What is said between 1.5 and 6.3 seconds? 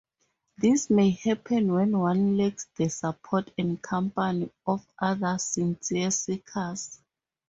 when one lacks the support and company of other sincere